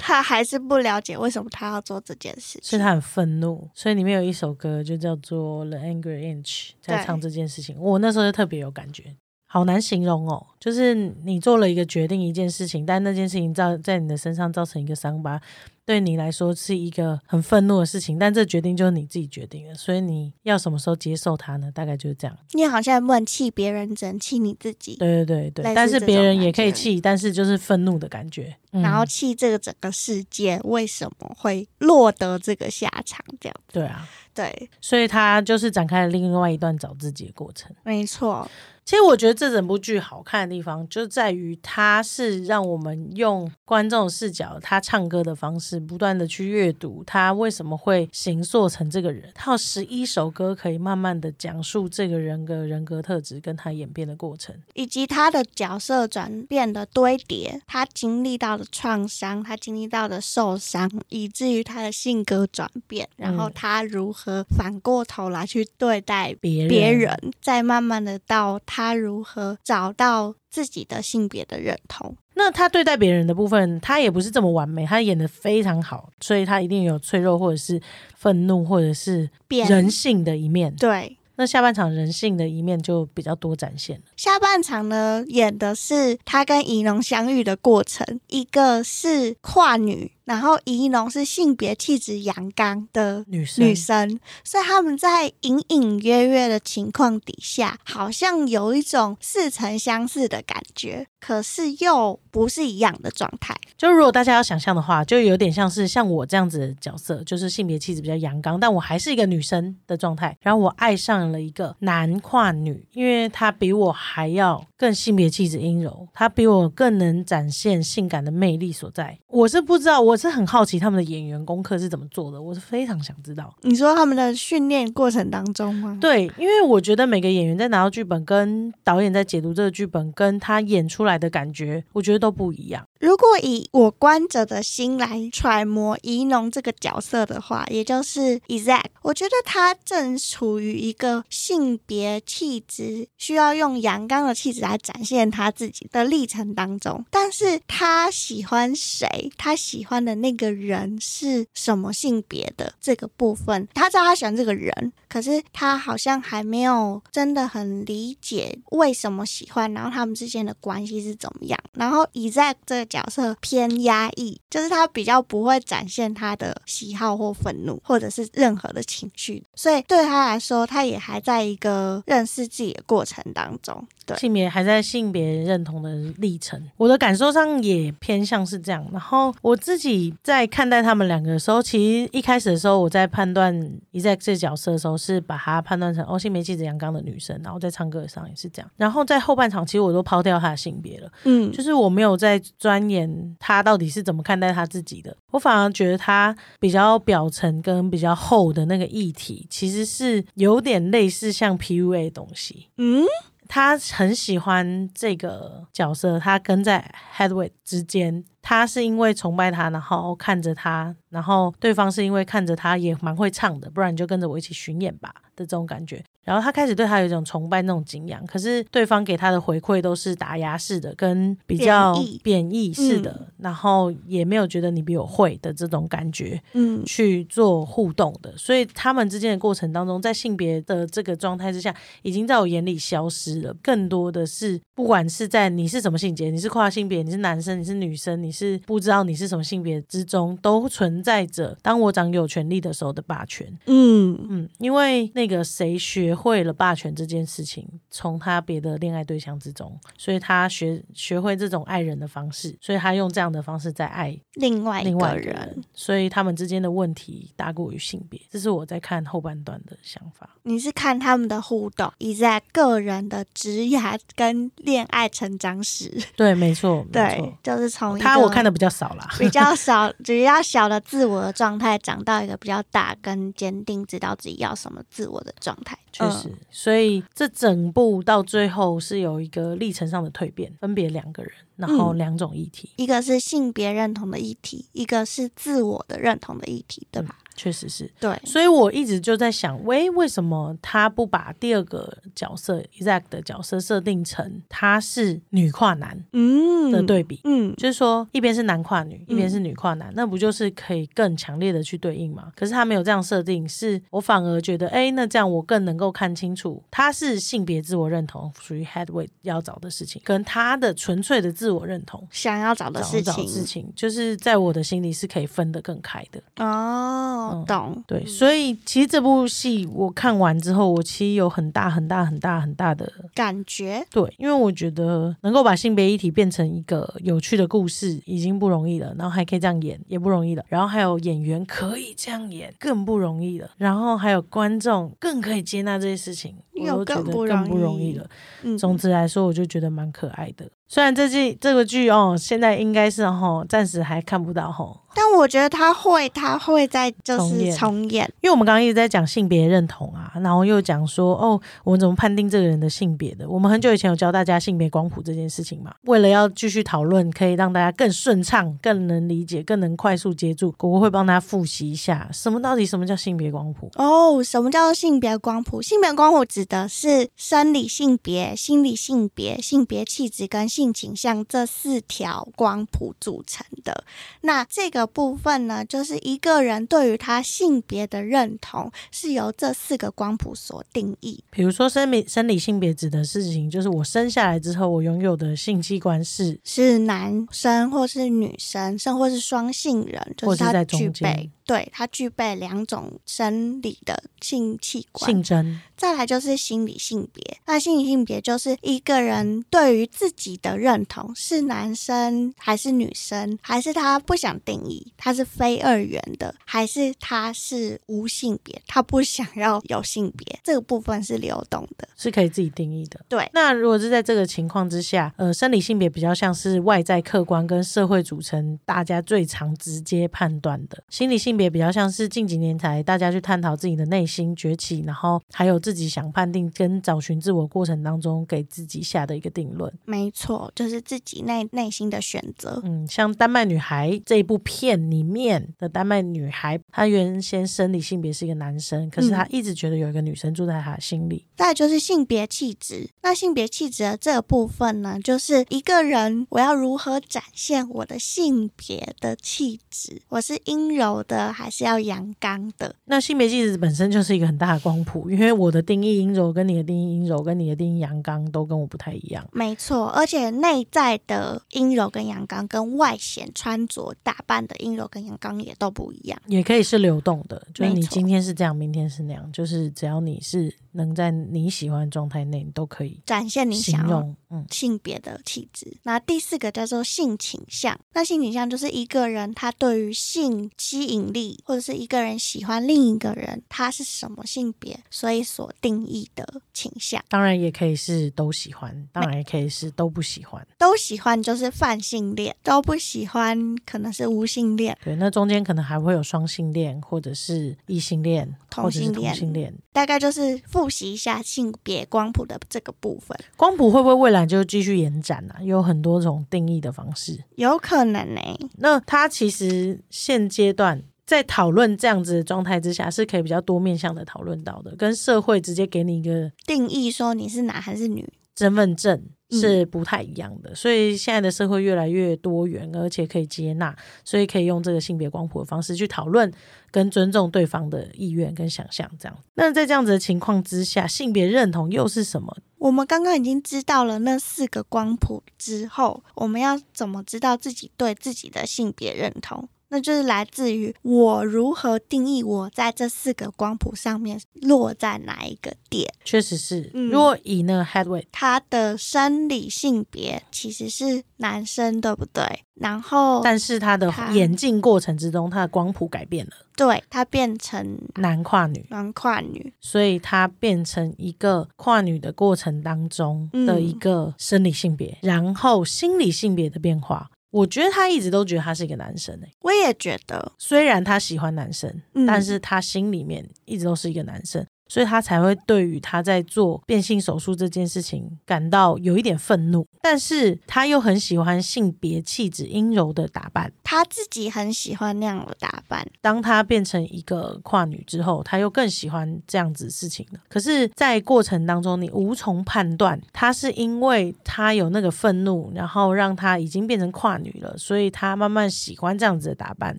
[0.00, 2.62] 他还是不了解为什么他要做这件事情。
[2.62, 3.68] 所以他很愤怒。
[3.74, 7.78] 所以里面有一首歌就叫做《The Angry Inch》，在唱这件事情。
[7.78, 9.14] 我那时候就特别有感觉。
[9.52, 15.40] 好难形容哦，就是你做了一个决定，一件事情，但那件事情造在你的身上造成一个伤疤，
[15.84, 21.68] 对你来说是一个很愤怒的事情，但这决定就是你自己决定的，所以你要什么时候接受它呢？
[21.74, 22.38] 大概就是这样。
[22.52, 28.54] 你好像不能气别人，只能气你自己，对对对对，但是别人也可以气，但是就是愤怒的感觉。
[28.72, 33.18] 嗯然后气这个整个世界为什么会落得这个下场？
[33.40, 37.74] 这样对啊，对，所以他就是展开了另外一段找自己的过程。
[37.82, 38.48] 没错，
[38.90, 49.30] 其实我觉得这整部剧好看的地方，就在于它是让我们用观众视角，他唱歌的方式，不断的去阅读他为什么会形塑成这个人。
[49.32, 54.52] 他有十一首歌，可以慢慢的讲述这个人格人格特质跟他演变的过程。
[54.74, 72.16] 以及他的角色转变的堆叠，他经历到的创伤，他经历到的受伤，以至于他的性格转变，然后嗯他如何反过头来去对待别人，别人，再慢慢的到他如何找到自己的性别的认同。
[72.34, 77.80] 那他对待别人的部分，他也不是这么完美，他演的非常好，所以他一定有脆弱或者是
[78.16, 80.74] 愤怒或者是变人性的一面。
[80.76, 84.04] 对，那下半场人性的一面就比较多展现了。
[84.16, 103.52] 下半场呢，演的是他跟怡农相遇的过程，一个是跨女，然后怡农是性别气质阳刚的女生，女生，所以他们在隐隐约约的情况底下，好像有一种似曾相识的感觉，可是又不是一样的状态。
[103.76, 110.36] 就如果大家要想象的话，就有点像是像我这样子的角色，就是性别气质比较阳刚，但我还是一个女生的状态。
[110.40, 119.18] 然后我爱上了一个男跨女，因为他比我还要更性别气质阴柔，他比我更能展现性感的魅力所在。
[119.28, 123.54] 我是不知道，我是很好奇他们的演员功课是怎么做的，我是非常想知道。
[123.60, 125.98] 你说他们的训练过程当中吗？
[126.00, 132.86] 对，因为我觉得每个演员在拿到剧本，跟导演在解读这个剧本，跟他演出来的感觉，我觉得都不一样。
[133.00, 161.58] 如果以我观者的心来揣摩怡农这个角色的话，也就是 Isaac，我觉得他正处于一个性别气质需要用阳刚的气质来展现他自己的历程当中，但是他喜欢谁，他喜欢的那个人是什么性别的这个部分，他知道他喜欢这个人，可是他好像还没有真的很理解为什么喜欢，然后他们之间的关系是怎么样。
[161.74, 173.86] 然后以在这个角色偏压抑，就是他比较不会展现他的喜好或愤怒，或者是任何的情绪，所以对他来说，他也还在一个认识自己的过程当中。
[174.14, 176.60] 对性别还在性别认同的历程。
[176.76, 178.86] 我的感受上也偏向是这样。
[178.92, 183.70] 然后我自己在看待他们两个的时候，其实一开始的时候，我在判断
[184.18, 188.70] 这角色的时候，是把他判断成哦性别气质阳刚的女生，然后在唱歌上也是这样。
[188.76, 191.10] 然后在后半场，其实我都抛掉他的性别了。
[191.24, 202.68] 嗯，就是我没有在钻研他到底是怎么看待他自己的，我反而觉得他比较表层跟比较厚的那个议题，其实是有点类似像 PUA 的东西。
[202.76, 203.04] 嗯，
[203.52, 216.04] 他很喜欢这个角色，他跟在 Headway 之间，他是因为崇拜他，然后看着他，然后对方是因为看着他也蛮会唱的，不然你就跟着我一起巡演吧的这种感觉。
[216.24, 226.40] 然后他开始对他有一种崇拜那种敬仰，可是对方给他的回馈都是打压式的，跟比较贬义式的，然后也没有觉得你比我会的这种感觉。
[226.52, 233.54] 嗯，去做互动的，所以他们之间的过程当中，在性别的这个状态之下，已经在我眼里消失了。
[233.62, 243.46] 更多的是，不管是在你是什么性别，你是跨性别，你是男生，你是女生，你是不知道你是什么性别之中，都存在着当我长有权利的时候的霸权。
[243.66, 260.28] 嗯，嗯，因为那个谁学会了霸权这件事情，从他别的恋爱对象之中，所以他学学会这种爱人的方式，所以他用这样的方式在爱另外一另外一个个人人，，所以他们之间的问题大过于性别，这是我在看后半段的想法。
[260.42, 265.90] 你是看他们的互动，以及在个人的职涯跟恋爱成长史。
[266.16, 267.38] 对，没错，没对错，。
[267.42, 275.78] 就是从他我看的比较少啦，比较 少、比较小的自我的状态，长到一个比较大跟坚定，知道自己要什么自我的状态。
[276.00, 287.16] 确实，所以这整部到最后是有一个历程上的蜕变，分别两个人，然后嗯两种议题，一个是性别认同的议题，一个是自我的认同的议题，对吧？
[287.36, 287.90] 确实是。
[287.98, 297.20] 对，所以我一直就在想，喂，为什么他不把第二个角色 Isaac 的角色设定成他是女跨男嗯的对比？
[297.24, 302.30] 嗯，就是说，一边是男跨女，一边是女跨男，那不就是可以更强烈的去对应吗？
[302.36, 316.20] 可是他没有这样设定，是我反而觉得，哎，那这样我更能够看清楚，他是性别自我认同属于 Headway 要找的事情，跟他的纯粹的自我认同想要找的事情事情，就是在我的心里是可以分得更开的。
[316.44, 317.84] 哦嗯，懂。
[317.86, 338.06] 对，所以其实这部戏我看完之后，我其实有很大很大很大很大的感觉对，因为我觉得能够把性别议题变成一个有趣的故事已经不容易了，然后还可以这样演也不容易了，然后还有演员可以这样演更不容易了，然后还有观众更可以接纳这些事情，我又都觉更不得更不容易了。
[338.42, 340.48] 嗯，总之来说，我就觉得蛮可爱的。
[340.68, 348.12] 虽然这季这个剧哦，现在应该是哈，暂时还看不到哈，但我觉得他会，他会在就是重演重演。
[348.20, 353.28] 因为我们刚刚一直在讲性别认同啊，然后又讲说哦，我们怎么判定这个人的性别的？
[353.28, 355.72] 我们很久以前有教大家性别光谱这件事情嘛。
[355.82, 363.70] 为了要继续讨论，可以让大家更顺畅、更能理解、更能快速接住，果果会帮大家复习一下，什么到底什么叫性别光谱？
[363.76, 365.62] 哦，什么叫做性别光谱？
[365.62, 373.84] 性别光谱指的是生理性别、心理性别、性别气质跟性倾向这四条光谱组成的。
[374.22, 381.22] 那这个部分呢，就是一个人对于他性别的认同是由这四个光谱所定义。
[381.30, 395.10] 比如说生理生理性别指的事情，就是我生下来之后，我拥有的性器官是是男生或是女生，甚或是双性人，就或是是他具在中间备，对它具备两种生理的性器官。
[395.10, 395.60] 性征。
[395.76, 411.88] 再来就是心理性别，那心理性别就是一个人对于自己的认同是男生还是女生，还是他不想定义，他是非二元的，还是他是无性别，他不想要有性别，这个部分是流动的。
[411.96, 413.00] 是可以自己定义的。
[413.08, 429.72] 对那如果是在这个情况之下，呃，生理性别比较像是外在客观跟社会组成，大家最常直接判断的；心理性别比较像是近几年才大家去探讨自己的内心崛起，然后还有自己想判定跟找寻自我过程当中给自己下的一个定论。
[429.86, 432.60] 没错，就是自己内内心的选择。
[432.64, 441.24] 嗯，像《丹麦女孩》这一部片里面的丹麦女孩，她原先生理性别是一个男生，可是她一直觉得有一个女生住在她的心里。
[441.36, 452.74] 再来就是性别气质，那性别气质的这个部分呢，就是一个人我要如何展现我的性别的气质，我是阴柔的还是要阳刚的？
[452.84, 459.26] 那性别气质本身就是一个很大的光谱，因为我的定义阴柔跟你的定义阴柔跟你的定义阳刚都跟我不太一样。
[459.32, 466.20] 没错，而且内在的阴柔跟阳刚，跟外显穿着打扮的阴柔跟阳刚也都不一样。
[466.26, 474.06] 也可以是流动的，就是你今天是这样，明天是那样，就是只要你是能在你喜欢的状态内，你都可以展现你想要。
[474.32, 475.76] 嗯，性别的气质。
[475.82, 487.02] 那第四个叫做性倾向，那性倾向就是一个人他对于性吸引力，或者是一个人喜欢另一个人，他是什么性别，所以所定义的倾向。
[487.08, 490.46] 当然也可以是都喜欢，当然也可以是都不喜欢。
[490.56, 494.78] 都喜欢就是泛性恋，都不喜欢可能是无性恋。
[494.84, 499.52] 对，那中间可能还会有双性恋，或者是异性恋，同性恋同性恋。
[499.72, 507.18] 大概就是复习一下性别光谱的这个部分，光谱会不会未来就继续延展呢、有很多种定义的方式。
[507.36, 508.20] 有可能呢、
[508.58, 518.06] 那它其实现阶段在讨论这样子的状态之下，是可以比较多面向的讨论到的，跟社会直接给你一个定义说你是男还是女，
[518.40, 518.98] 身份证
[519.28, 520.54] 嗯是不太一样的。
[520.54, 526.32] 所以现在的社会越来越多元，而且可以接纳，所以可以用这个性别光谱的方式去讨论
[526.70, 528.90] 跟尊重对方的意愿跟想象。
[528.98, 532.34] 这样，那在这样子的情况之下，性别认同又是什么？
[532.58, 539.48] 我们刚刚已经知道了那四个光谱之后，我们要怎么知道自己对自己的性别认同？
[539.70, 545.90] 那就是来自于我如何定义我在这四个光谱上面落在哪一个点。
[546.04, 552.44] 确实是，嗯如果以那个 Headway 他的生理性别其实是男生，对不对？
[552.54, 567.09] 然后但是他的他演进过程之中，他的光谱改变了，对他变成男跨女，男跨女，所以他变成一个跨女的过程当中的一个生理性别，然后心理性别的变化。
[567.30, 569.32] 我觉得他一直都觉得他是一个男生诶、欸。
[569.40, 572.04] 我也觉得，虽然他喜欢男生，嗯。
[572.06, 574.44] 但是他心里面一直都是一个男生。
[574.70, 583.52] 所以他才会对于他在做变性手术这件事情感到有一点愤怒，但是他又很喜欢性别气质阴柔的打扮。
[583.64, 590.20] 他自己很喜欢那样的打扮，当他变成一个跨女之后，他又更喜欢这样子的事情了。
[590.28, 599.76] 可是，在过程当中，你无从判断他是因为他有那个愤怒，然后让他已经变成跨女了，所以他慢慢喜欢这样子的打扮，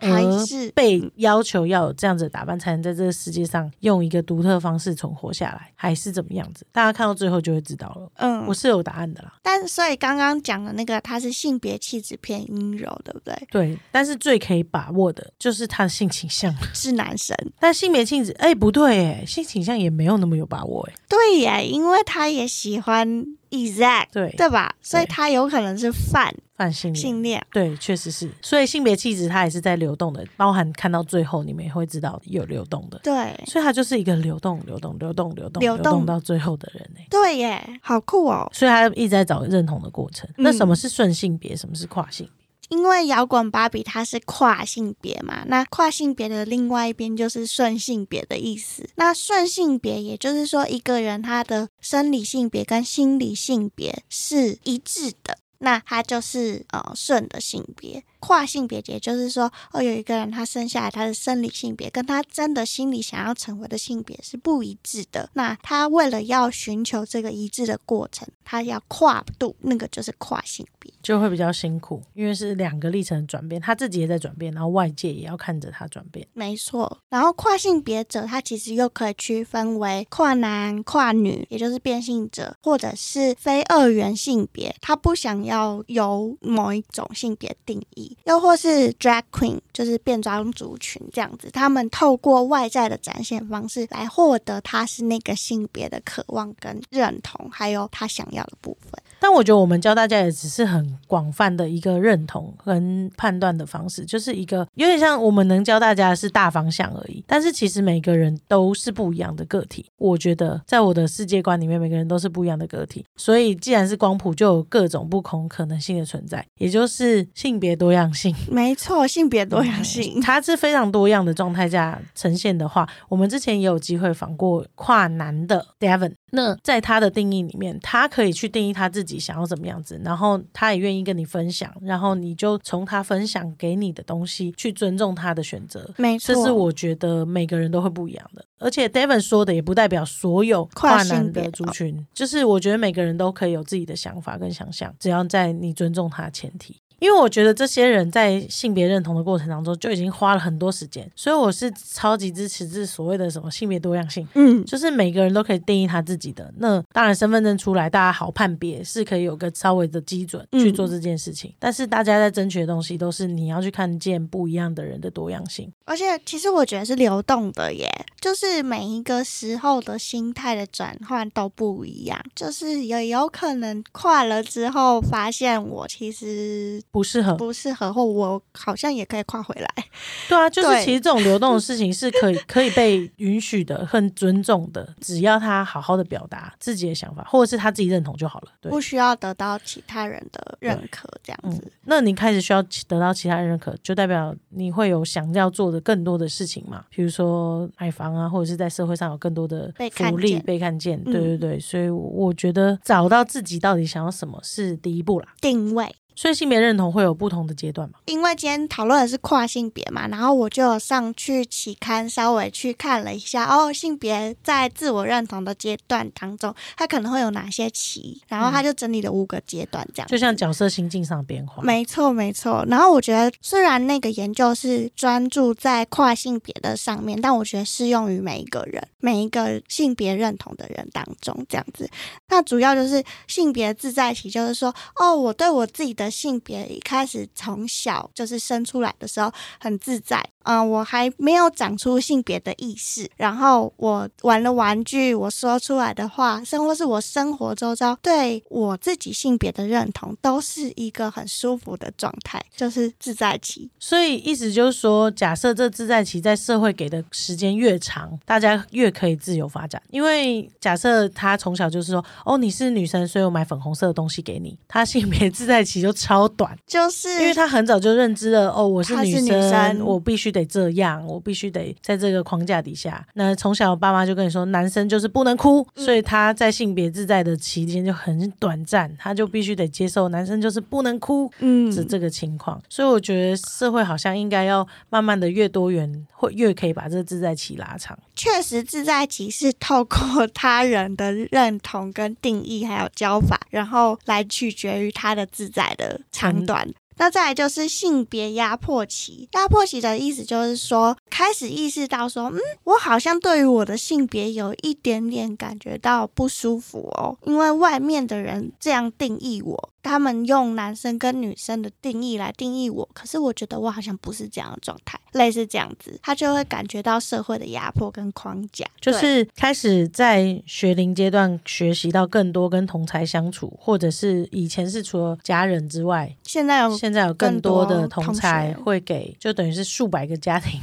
[0.00, 6.66] 还是被要求要有这样子的打扮，才能在这个世界上用一个独特方式存活下来，还是怎么样子？
[6.72, 8.10] 大家看到最后就会知道了。
[8.16, 13.34] 嗯我，是有答案的啦，但所以刚刚讲的那个，他是性别气质偏阴柔，对不对？
[13.50, 24.74] 对，但是最可以把握的就是他的性倾向，是男生，但性别气质，哎，不对，哎，性倾向也没有那么有把握，哎，对耶，因为他也喜欢 exact，对，对吧？
[24.80, 27.00] 所以对他有可能是泛泛性恋。
[27.00, 27.46] 性恋。
[27.52, 37.06] 对，确实是，所以性别气质它也是在流动的，包含看到最后你们也会知道有流动的，对所以他就是一个流动、流动、流动、流动、流动到最后的人哎。
[37.10, 38.48] 对耶，好酷哦！
[38.52, 40.28] 所以他一直在找认同的过程。
[40.30, 41.54] 嗯那什么是顺性别？
[41.54, 42.41] 什么是跨性别？
[42.72, 48.88] 因为摇滚芭比它是跨性别嘛，那跨性别的另外一边就是顺性别的意思。
[48.96, 58.02] 那顺性别也就是说，一个人他的生理性别跟心理性别是一致的，那他就是呃顺的性别。
[58.22, 65.28] 跨性别也就是说，哦，有一个人他生下来他的生理性别跟他真的心里想要成为的性别是不一致的。
[65.32, 70.92] 那他为了要寻求这个一致的过程，他要跨度，那个就是跨性别。
[71.02, 76.24] 就会比较辛苦，因为是两个历程的转变，他自己也在转变，然后外界也要看着他转变。
[76.32, 98.92] 没错，然后跨性别者，他其实又可以区分为跨男、跨女，也就是变性者，或者是非二元性别，他不想要由某一种性别定义，又或是 drag queen，就是变装族群这样子，他们透过外在的展现方式来获得他是那个性别的渴望跟认同，还有他想要的部分。
[99.22, 107.22] 但我觉得我们教大家也只是很广泛的一个认同跟判断的方式，就是一个有点像我们能教大家的是大方向而已。
[107.24, 113.04] 但是其实每个人都是不一样的个体，我觉得在我的世界观里面，每个人都是不一样的个体。
[113.16, 118.34] 所以既然是光谱，就有各种不同可能性的存在，也就是性别多样性。
[118.50, 120.20] 没错，性别多样性。
[120.20, 126.12] 它是非常多样的状态下呈现的话，我们之前也有机会访过跨男的 Devon。
[126.34, 135.88] 那在他的定义里面，他可以去定义他自己想要怎么样子，然后他也愿意跟你分享，然后你就从他分享给你的东西去尊重他的选择。
[135.98, 146.76] 没错，这是我觉得每个人都会不一样的，而且 David 说的也不代表所有跨男的族群，就是我觉得每个人都可以有自己的想法跟想象，只要在你尊重他的前提。
[147.02, 156.54] 因为我觉得这些人在性别认同的过程当中就已经花了很多时间，所以我是超级支持这所谓的什么性别多样性，嗯，就是每个人都可以定义他自己的。
[156.58, 161.52] 那当然身份证出来，大家好判别，是可以有个稍微的基准去做这件事情。
[161.58, 165.68] 但是大家在争取的东西都是你要去看见不一样的人的多样性。
[165.84, 167.90] 而且其实我觉得是流动的耶，
[168.20, 179.68] 就是每一个时候的心态的转换都不一样，就是也有可能跨了之后发现我其实不适合，不适合，或我好像也可以跨回来。
[180.28, 188.48] 对啊，就是其实这种流动的事情是可以可以被允许的， 很尊重的，只要他好好的表达自己的想法，或者是他自己认同就好了。
[188.60, 196.84] 对，不需要得到其他人的认可，这样嗯子。，那你开始需要得到其他人认可，就代表你会有想要做的更多的事情嘛？
[196.90, 201.00] 比如说买房啊，或者是在社会上有更多的被看福利、见被看见。
[201.06, 205.28] 嗯对对对，所以我觉得找到自己到底想要什么是第一步啦。
[205.40, 207.98] 定位，所以性别认同会有不同的阶段嘛？
[208.06, 220.08] 因为今天讨论的是跨性别嘛，然后我就上去期刊稍微去看了一下，哦，性别在自我认同的阶段当中，它可能会有哪些期，然后他就整理了五个阶段这样。
[220.08, 221.62] 就像角色心境上变化。
[221.62, 222.64] 没错，没错。
[222.68, 231.88] 然后我觉得，虽然那个研究是专注在跨性别的上面，但我觉得适用于每一个人，每一个性别认同的人当中，这样子。
[232.28, 253.70] 那主要就是性别自在期，就是说，哦，我对我自己的的性别一开始从小就是生出来的时候很自在，嗯、我还没有长出性别的意识，然后我玩了玩具，我说出来的话，甚或是我生活周遭对我自己性别的认同，都是一个很舒服的状态，就是自在期。
[253.78, 259.80] 所以意思就是说，假设这自在期在社会给的时间越长，大家越可以自由发展。
[259.90, 269.80] 因为假设他从小就是说，哦，你是女生，所以我买粉红色的东西给你，他性别自在期就超短，就是因为他很早就认知了，哦，我是女女生，生。
[269.84, 273.04] 我必须得这样，我必须得在这个框架底下。
[273.14, 275.84] 那从小爸妈就跟你说，男生就是不能哭，嗯。
[275.84, 281.70] 所以他在性别自在的期间就很短暂，他就必须得接受男生就是不能哭，嗯。
[281.72, 287.98] 是这个情况，所以我觉得社会好像应该要慢慢的越多元，会越可以把这个自在期拉长。
[288.14, 296.68] 确实自在期是透过他人的认同跟定义，还有教法，然后来取决于他的自在的长短。
[296.98, 330.60] 那再来就是性别压迫期，压迫期的意思就是说，开始意识到说，嗯，我好像对于我的性别有一点点感觉到不舒服哦，因为外面的人这样定义我，他们用男生跟女生的定义来定义我，可是我觉得我好像不是这样的状态，类似这样子，他就会感觉到社会的压迫跟框架，就是开始在学龄阶段学习到更多跟同才相处，或者是以前是除了家人之外，现在有现在有更多的同同才会给，就等于是数百个家庭。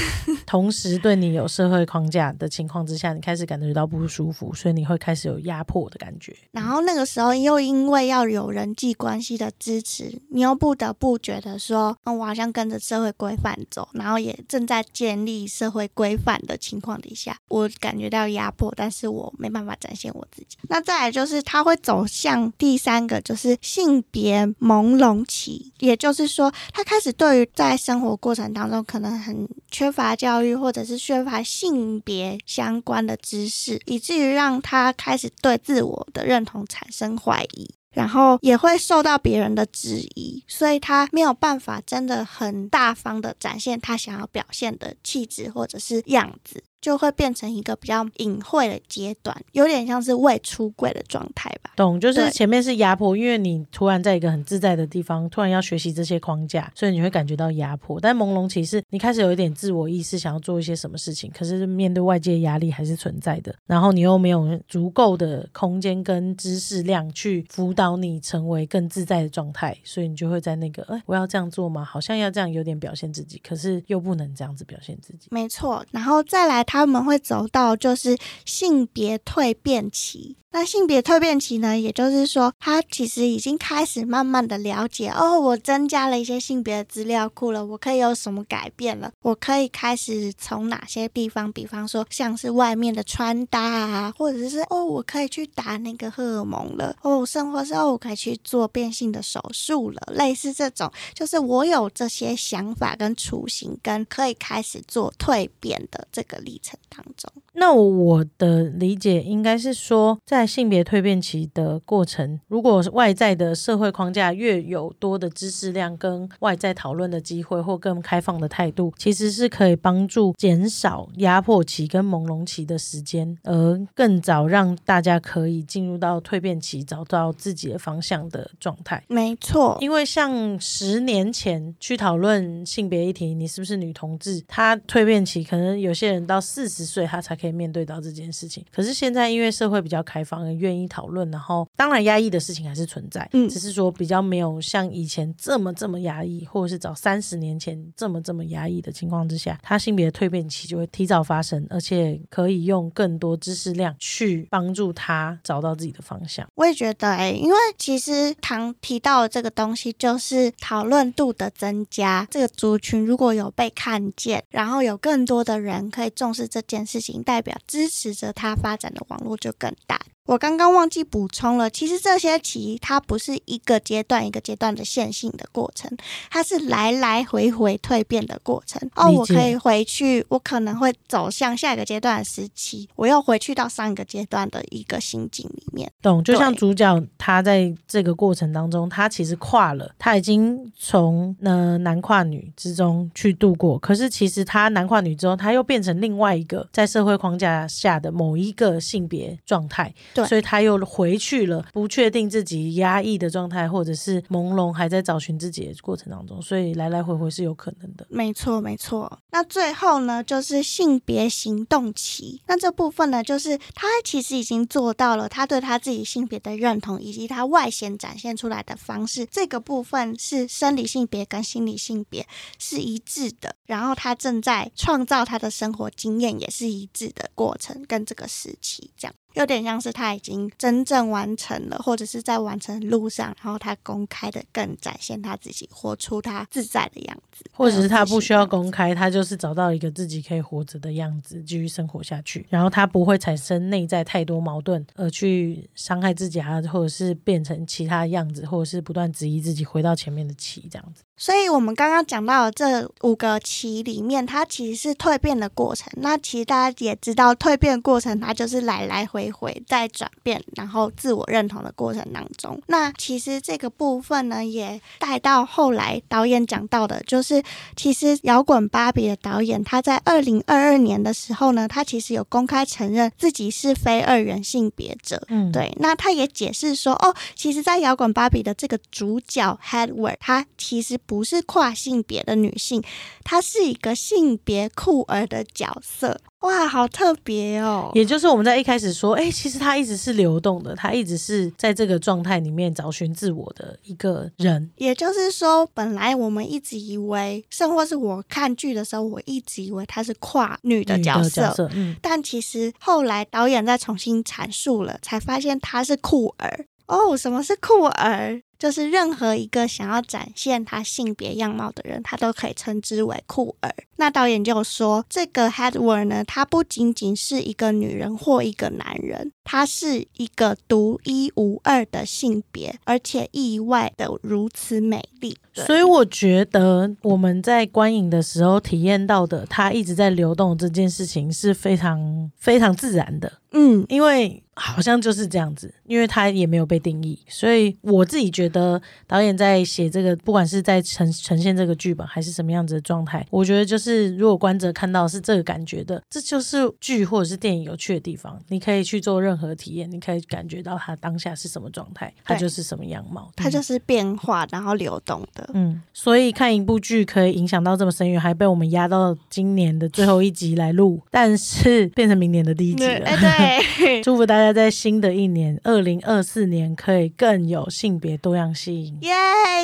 [0.46, 6.34] 同时对你有社会框架的情况之下，你开始感觉到不舒服，所以你会开始有压迫的感觉。
[6.52, 20.58] 然后那个时候又因为要有人人际关系的支持，你又不得不觉得说，嗯，我好像跟着社会规范走，然后也正在建立社会规范的情况底下，我感觉到压迫，但是我没办法展现我自己。
[20.68, 37.70] 那再来就是他会走向第三个，就是性别朦胧期，也就是说，他开始对于在生活过程当中可能很缺乏教育，或者是缺乏性别相关的知识，以至于让他开始对自我的认同产生怀疑。
[37.92, 51.70] 然后也会受到别人的质疑，所以他没有办法真的很大方的展现他想要表现的气质或者是样子，就会变成一个比较隐晦的阶段，有点像是未出柜的状态吧。
[51.76, 58.00] 懂，就是前面是压迫，因为你突然在一个很自在的地方，突然要学习这些框架，所以你会感觉到压迫。
[58.00, 71.84] 但朦胧其实你开始有一点自我意识，想要做一些什么事情，可是面对外界压力还是存在的，然后你又没有足够的空间跟知识量去辅导你成为更自在的状态，所以你就会在那个，哎，我要这样做吗？
[71.84, 75.28] 好像要这样有点表现自己，可是又不能这样子表现自己。
[75.30, 78.16] 没错，然后再来他们会走到就是
[78.46, 80.36] 性别蜕变期。
[80.52, 89.12] 那性别蜕变期呢，也就是说，他其实已经开始慢慢的了解，哦，我增加了一些性别的资料库了，我可以有什么改变了？
[89.22, 107.30] 我可以开始从哪些地方，比方说像是外面的穿搭啊，或者是哦，我可以去打那个荷尔蒙了，哦，甚或是哦，我可以去做变性的手术了，类似这种，就是我有这些想法跟雏形，跟可以开始做蜕变的这个历程当中。
[107.54, 129.02] 那我的理解应该是说，在性别蜕变期的过程，如果外在的社会框架越有多的知识量跟外在讨论的机会，或更开放的态度，其实是可以帮助减少压迫期跟朦胧期的时间，而更早让大家可以进入到蜕变期，找到自己的方向的状态。
[129.08, 138.64] 没错，因为像十年前去讨论性别议题，你是不是女同志，她蜕变期可能有些人到四十岁他才可以面对到这件事情。
[138.74, 156.46] 可是现在因为社会比较开放，愿意讨论，然后当然压抑的事情还是存在，嗯只是说比较没有像以前这么这么压抑，或者是早三十年前这么这么压抑的情况之下，他性别蜕变期就会提早发生，而且可以用更多知识量去帮助他找到自己的方向。
[156.56, 162.26] 我也觉得哎、因为其实唐提到的这个东西，就是讨论度的增加。
[162.30, 170.00] 这个族群如果有被看见，然后有更多的人可以重视这件事情，代表支持着他发展的网络就更大。
[170.30, 175.90] 我刚刚忘记补充了，其实这些棋它不是一个阶段一个阶段的线性的过程，
[176.30, 178.80] 它是来来回回蜕变的过程。
[178.94, 185.90] 哦，我可以回去，我可能会走向下一个阶段的时期，我又回去到上一个阶段的一个心境里面。
[186.00, 208.06] 懂，就像主角他在这个过程当中，他其实跨了，他已经从呃男跨女之中去度过，可是其实他男跨女之后，他又变成另外一个在社会框架下的某一个性别状态，对所以他又回去了不确定自己压抑的状态，或者是朦胧还在找寻自己的过程当中，所以来来回回是有可能的。
[208.08, 209.20] 没错，没错。
[209.30, 212.42] 那最后呢，就是性别行动期。
[212.46, 219.26] 那这部分呢，就是他其实已经做到了他对他自己性别的认同，以及他外显展现出来的方式。
[219.30, 222.26] 这个部分是生理性别跟心理性别
[222.58, 223.54] 是一致的。
[223.66, 229.14] 然后他正在创造他的生活经验，也是一致的过程，跟这个时期这样。
[229.34, 242.46] 有点像是他已经真正完成了，或者是在完成的路上，然后他公开的更展现他自己，活出他自在的样子，或者是他不需要公开，他就是找到一个自己可以活着的样子，继续生活下去。
[242.48, 251.02] 然后他不会产生内在太多矛盾，而去伤害自己啊，或者是变成其他样子，或者是不断质疑自己，回到前面的棋这样子。
[251.16, 255.92] 所以，我们刚刚讲到的这五个棋里面，它其实是蜕变的过程。
[255.96, 262.62] 那其实大家也知道，蜕变的过程它就是来来回回在转变，然后自我认同的过程当中。
[262.68, 267.42] 那其实这个部分呢，也带到后来导演讲到的，就是
[267.74, 275.20] 其实摇滚芭比的导演他在二零二二年的时候呢，他其实有公开承认自己是非二元性别者。
[275.26, 282.82] 嗯，对，那他也解释说，哦，其实，在摇滚芭比的这个主角 Hedward，他其实不是跨性别的女性，
[283.24, 286.20] 她是一个性别酷儿的角色。
[286.40, 287.90] 哇，好特别哦！
[287.94, 294.70] 也就是我们在一开始说，哎、其实他一直是流动的，他一直是在这个状态里面找寻自我的一个人。
[294.76, 306.64] 也就是说，本来我们一直以为，甚或是我看剧的时候，我一直以为她是跨女的角色，角色，嗯，但其实后来导演再重新阐述了，才发现他是酷儿。
[306.86, 308.42] 哦，什么是酷儿？
[308.60, 313.74] 就是任何一个想要展现他性别样貌的人，他都可以称之为酷儿。
[313.96, 325.38] 那导演就说，这个 Hedward 呢，它不仅仅是一个女人或一个男人，他是一个独一无二的性别，而且意外的如此美丽。
[325.60, 325.66] 对。
[325.66, 355.48] 所以我觉得我们在观影的时候体验到的，它一直在流动这件事情是非常非常自然的，嗯，因为好像就是这样子，因为它也没有被定义，所以我自己觉得导演在写这个，不管是在呈呈现这个剧本还是什么样子的状态，我觉得就是如果观者看到是这个感觉的，这就是剧或者是电影有趣的地方，你可以去做任何体验，你可以感觉到它当下是什么状态，它就是什么样貌，嗯它就是变化然后流动的。
[355.54, 363.06] 嗯，所以看一部剧可以影响到这么深远，还被我们压到今年的最后一集来录， 但是变成明年的第一集了。
[363.06, 364.02] 哎， 对。
[364.02, 368.96] 祝福大家在新的一年，二零二四年可以更有性别多样性。
[369.02, 369.12] 耶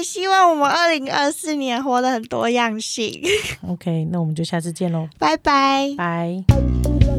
[0.05, 3.23] 希望我们二零二四年活得很多样性。
[3.67, 5.95] OK，那我们就下次见喽，拜拜。
[5.97, 7.16] 拜。